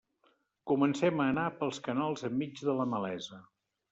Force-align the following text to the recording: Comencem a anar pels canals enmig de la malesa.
Comencem 0.71 1.21
a 1.25 1.27
anar 1.33 1.43
pels 1.59 1.81
canals 1.87 2.27
enmig 2.31 2.65
de 2.71 2.77
la 2.83 2.89
malesa. 2.95 3.43